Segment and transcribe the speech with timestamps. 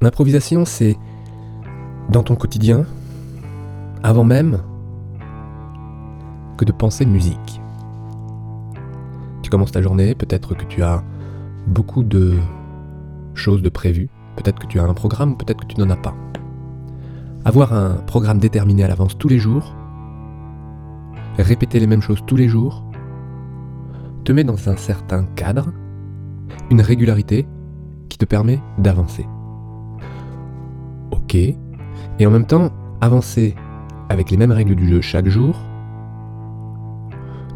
[0.00, 0.96] L'improvisation, c'est
[2.08, 2.86] dans ton quotidien,
[4.04, 4.60] avant même
[6.56, 7.60] que de penser musique.
[9.42, 11.02] Tu commences ta journée, peut-être que tu as
[11.66, 12.36] beaucoup de
[13.34, 16.14] choses de prévues, peut-être que tu as un programme, peut-être que tu n'en as pas.
[17.44, 19.74] Avoir un programme déterminé à l'avance tous les jours,
[21.38, 22.84] répéter les mêmes choses tous les jours,
[24.24, 25.72] te met dans un certain cadre,
[26.70, 27.48] une régularité
[28.08, 29.26] qui te permet d'avancer.
[31.34, 33.54] Et en même temps, avancer
[34.08, 35.60] avec les mêmes règles du jeu chaque jour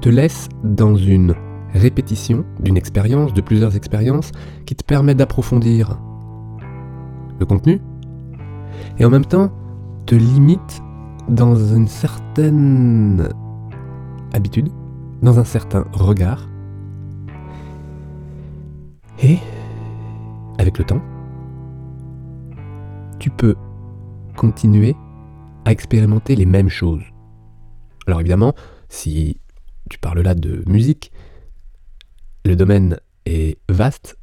[0.00, 1.34] te laisse dans une
[1.74, 4.32] répétition d'une expérience, de plusieurs expériences,
[4.66, 5.98] qui te permet d'approfondir
[7.38, 7.80] le contenu,
[8.98, 9.50] et en même temps
[10.06, 10.82] te limite
[11.28, 13.28] dans une certaine
[14.32, 14.70] habitude,
[15.22, 16.48] dans un certain regard,
[19.22, 19.38] et
[20.58, 21.00] avec le temps,
[23.20, 23.54] tu peux
[24.36, 24.96] continuer
[25.66, 27.04] à expérimenter les mêmes choses.
[28.06, 28.54] Alors évidemment,
[28.88, 29.38] si
[29.90, 31.12] tu parles là de musique,
[32.44, 34.18] le domaine est vaste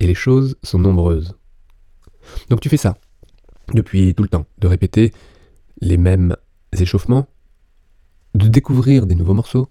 [0.00, 1.36] et les choses sont nombreuses.
[2.50, 2.98] Donc tu fais ça
[3.72, 5.12] depuis tout le temps, de répéter
[5.80, 6.36] les mêmes
[6.72, 7.28] échauffements,
[8.34, 9.68] de découvrir des nouveaux morceaux,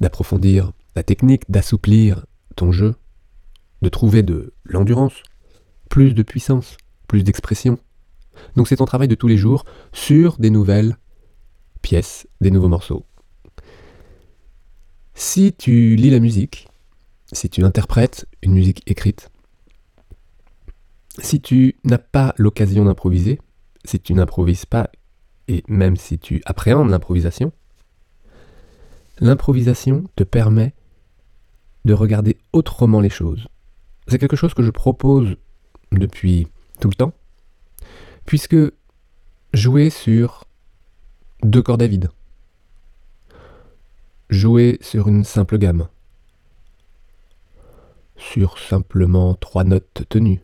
[0.00, 2.24] d'approfondir la technique, d'assouplir
[2.56, 2.94] ton jeu,
[3.82, 5.22] de trouver de l'endurance,
[5.88, 7.78] plus de puissance, plus d'expression.
[8.56, 10.96] Donc c'est ton travail de tous les jours sur des nouvelles
[11.82, 13.04] pièces, des nouveaux morceaux.
[15.14, 16.68] Si tu lis la musique,
[17.32, 19.30] si tu interprètes une musique écrite,
[21.18, 23.40] si tu n'as pas l'occasion d'improviser,
[23.84, 24.90] si tu n'improvises pas,
[25.48, 27.52] et même si tu appréhendes l'improvisation,
[29.18, 30.74] l'improvisation te permet
[31.84, 33.48] de regarder autrement les choses.
[34.06, 35.36] C'est quelque chose que je propose
[35.92, 36.48] depuis
[36.80, 37.12] tout le temps,
[38.26, 38.56] puisque
[39.52, 40.44] jouer sur
[41.42, 42.10] deux cordes à vide,
[44.30, 45.88] jouer sur une simple gamme,
[48.16, 50.42] sur simplement trois notes tenues,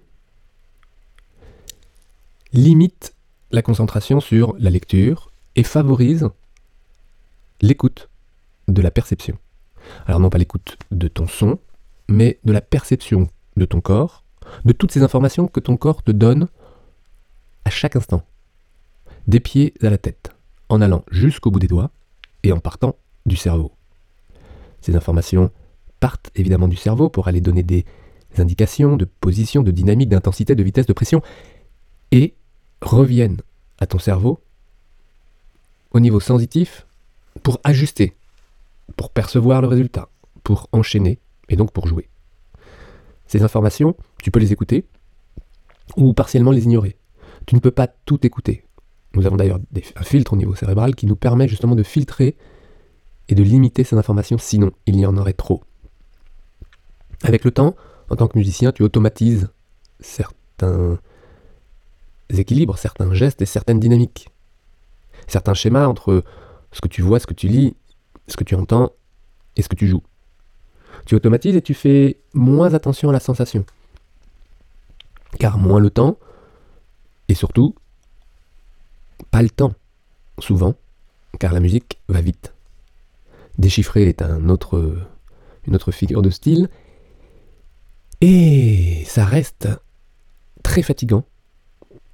[2.52, 3.14] limite
[3.50, 6.28] la concentration sur la lecture et favorise
[7.60, 8.08] l'écoute
[8.68, 9.38] de la perception.
[10.06, 11.58] Alors non pas l'écoute de ton son,
[12.08, 14.23] mais de la perception de ton corps,
[14.64, 16.48] de toutes ces informations que ton corps te donne
[17.64, 18.22] à chaque instant,
[19.26, 20.32] des pieds à la tête,
[20.68, 21.90] en allant jusqu'au bout des doigts
[22.42, 23.72] et en partant du cerveau.
[24.80, 25.50] Ces informations
[26.00, 27.84] partent évidemment du cerveau pour aller donner des
[28.36, 31.22] indications de position, de dynamique, d'intensité, de vitesse, de pression,
[32.12, 32.34] et
[32.82, 33.40] reviennent
[33.78, 34.40] à ton cerveau
[35.92, 36.86] au niveau sensitif
[37.42, 38.14] pour ajuster,
[38.96, 40.08] pour percevoir le résultat,
[40.42, 42.08] pour enchaîner et donc pour jouer.
[43.26, 44.86] Ces informations, tu peux les écouter
[45.98, 46.96] ou partiellement les ignorer.
[47.46, 48.64] Tu ne peux pas tout écouter.
[49.12, 49.58] Nous avons d'ailleurs
[49.96, 52.34] un filtre au niveau cérébral qui nous permet justement de filtrer
[53.28, 55.62] et de limiter ces informations, sinon il y en aurait trop.
[57.22, 57.76] Avec le temps,
[58.08, 59.50] en tant que musicien, tu automatises
[60.00, 60.98] certains
[62.30, 64.30] équilibres, certains gestes et certaines dynamiques.
[65.26, 66.24] Certains schémas entre
[66.72, 67.76] ce que tu vois, ce que tu lis,
[68.26, 68.92] ce que tu entends
[69.56, 70.02] et ce que tu joues.
[71.04, 73.66] Tu automatises et tu fais moins attention à la sensation.
[75.38, 76.18] Car moins le temps,
[77.28, 77.74] et surtout,
[79.30, 79.74] pas le temps,
[80.38, 80.74] souvent,
[81.38, 82.54] car la musique va vite.
[83.58, 86.68] Déchiffrer est une autre figure de style,
[88.20, 89.68] et ça reste
[90.62, 91.24] très fatigant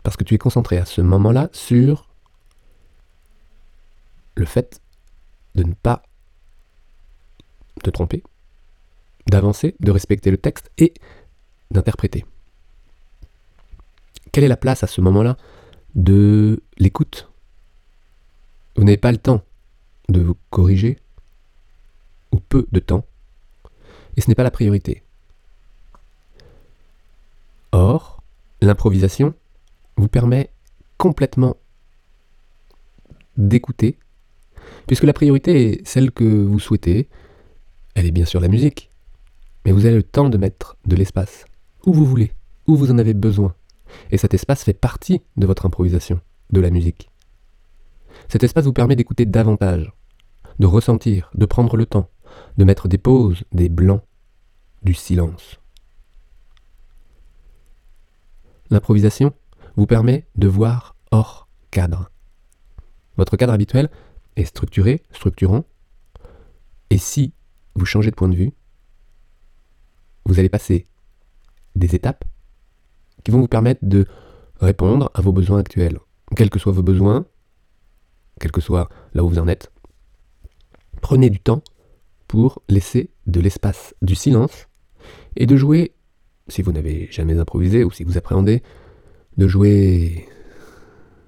[0.02, 2.08] parce que tu es concentré à ce moment-là sur
[4.34, 4.81] le fait
[5.54, 6.02] de ne pas
[7.84, 8.22] te tromper,
[9.26, 10.94] d'avancer, de respecter le texte et
[11.70, 12.25] d'interpréter.
[14.33, 15.37] Quelle est la place à ce moment-là
[15.95, 17.29] de l'écoute?
[18.77, 19.43] Vous n'avez pas le temps
[20.09, 20.99] de vous corriger,
[22.33, 23.05] ou peu de temps,
[24.17, 25.03] et ce n'est pas la priorité.
[27.73, 28.23] Or,
[28.61, 29.35] l'improvisation
[29.97, 30.50] vous permet
[30.99, 31.56] complètement
[33.37, 33.99] d'écouter,
[34.87, 37.09] puisque la priorité est celle que vous souhaitez,
[37.94, 38.91] elle est bien sûr la musique,
[39.65, 41.44] mais vous avez le temps de mettre de l'espace,
[41.85, 42.33] où vous voulez,
[42.67, 43.55] où vous en avez besoin,
[44.10, 46.20] et cet espace fait partie de votre improvisation,
[46.50, 47.10] de la musique.
[48.28, 49.92] Cet espace vous permet d'écouter davantage,
[50.58, 52.10] de ressentir, de prendre le temps,
[52.56, 54.02] de mettre des pauses, des blancs,
[54.82, 55.60] du silence.
[58.70, 59.32] L'improvisation,
[59.76, 62.10] vous permet de voir hors cadre.
[63.16, 63.90] Votre cadre habituel
[64.37, 65.64] est structuré, structurant,
[66.90, 67.32] et si
[67.75, 68.52] vous changez de point de vue,
[70.25, 70.87] vous allez passer
[71.76, 72.25] des étapes
[73.25, 74.06] qui vont vous permettre de
[74.61, 75.99] répondre à vos besoins actuels.
[76.37, 77.26] Quels que soient vos besoins,
[78.40, 79.72] quel que soit là où vous en êtes,
[81.00, 81.62] prenez du temps
[82.28, 84.69] pour laisser de l'espace, du silence,
[85.37, 85.94] et de jouer,
[86.49, 88.62] si vous n'avez jamais improvisé ou si vous appréhendez,
[89.37, 90.28] de jouer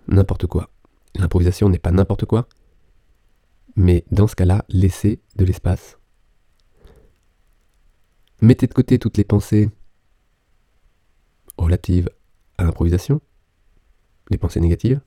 [0.09, 0.71] n'importe quoi.
[1.17, 2.49] L'improvisation n'est pas n'importe quoi,
[3.77, 5.99] mais dans ce cas-là, laissez de l'espace.
[8.41, 9.71] Mettez de côté toutes les pensées
[12.59, 13.21] à l'improvisation,
[14.31, 15.01] les pensées négatives,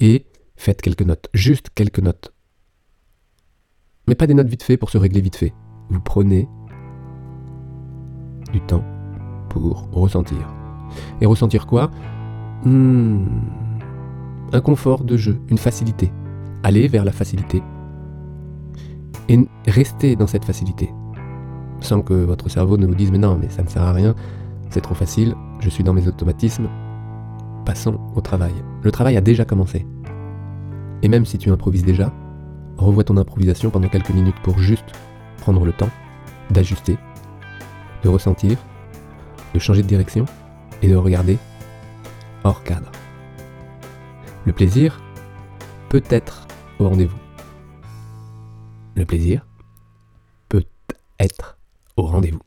[0.00, 0.26] et
[0.56, 2.32] faites quelques notes, juste quelques notes.
[4.08, 5.52] Mais pas des notes vite fait pour se régler vite fait.
[5.88, 6.48] Vous prenez
[8.52, 8.84] du temps
[9.48, 10.54] pour ressentir.
[11.20, 11.90] Et ressentir quoi?
[12.64, 13.24] Hmm,
[14.52, 16.12] Un confort de jeu, une facilité.
[16.62, 17.62] Allez vers la facilité.
[19.28, 20.90] Et restez dans cette facilité.
[21.80, 24.14] Sans que votre cerveau ne vous dise mais non, mais ça ne sert à rien,
[24.70, 26.68] c'est trop facile, je suis dans mes automatismes.
[27.64, 28.54] Passons au travail.
[28.82, 29.86] Le travail a déjà commencé.
[31.02, 32.12] Et même si tu improvises déjà,
[32.76, 34.92] revois ton improvisation pendant quelques minutes pour juste
[35.38, 35.90] prendre le temps
[36.50, 36.96] d'ajuster,
[38.02, 38.58] de ressentir,
[39.54, 40.24] de changer de direction
[40.82, 41.38] et de regarder
[42.44, 42.90] hors cadre.
[44.44, 45.00] Le plaisir
[45.88, 46.46] peut être
[46.78, 47.18] au rendez-vous.
[48.94, 49.46] Le plaisir
[50.48, 50.64] peut
[51.18, 51.58] être
[51.96, 52.40] au rendez-vous.